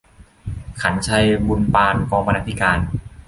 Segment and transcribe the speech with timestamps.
[0.81, 2.79] ขรรค์ชัย บุนปาน กองบรรณาธิการ